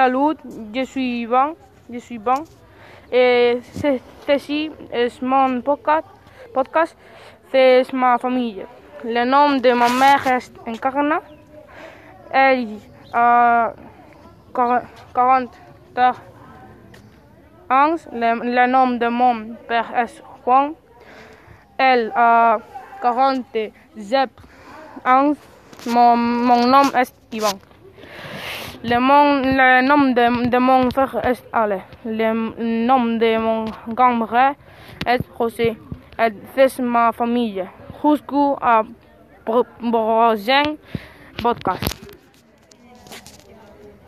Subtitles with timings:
[0.00, 0.38] Salut,
[0.74, 1.54] je suis bon,
[1.92, 2.42] je suis bon.
[3.12, 3.58] Et
[4.26, 6.96] ceci est mon podcast,
[7.52, 8.64] c'est ma famille.
[9.04, 11.20] Le nom de ma mère est Encarna.
[12.30, 12.78] Elle
[13.12, 13.74] a
[14.54, 15.50] 40
[15.98, 16.12] ans.
[18.10, 20.72] Le, nom de mon père est Juan.
[21.76, 22.58] Elle a
[23.02, 24.30] 47
[25.04, 25.34] ans.
[25.86, 27.58] Mon nom est Ivan.
[28.82, 31.82] Le, mon, le nom de, mon frère est Ale.
[32.06, 32.32] Le
[32.86, 34.54] nom de mon grand-frère
[35.06, 35.76] est José.
[36.18, 37.62] Et c'est ma famille.
[38.02, 38.56] Jusqu'au
[39.44, 40.62] prochain
[41.42, 41.99] podcast.